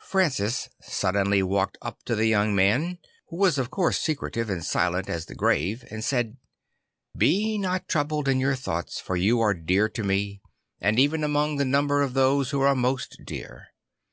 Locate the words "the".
2.16-2.26, 5.26-5.34, 11.54-11.64